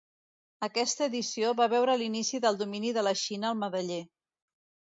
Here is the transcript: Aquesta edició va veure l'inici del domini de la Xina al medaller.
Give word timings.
Aquesta 0.67 1.03
edició 1.11 1.51
va 1.59 1.69
veure 1.75 1.97
l'inici 2.03 2.41
del 2.47 2.57
domini 2.63 2.95
de 2.99 3.05
la 3.09 3.15
Xina 3.25 3.49
al 3.53 3.61
medaller. 3.67 4.01